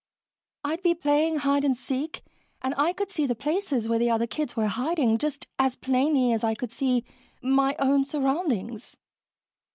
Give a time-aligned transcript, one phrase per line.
[0.63, 2.23] I'd be playing hide and seek,
[2.63, 6.31] and I could see the places where the other kids were hiding just as plainly
[6.33, 7.03] as I could see
[7.39, 8.97] my own surroundings.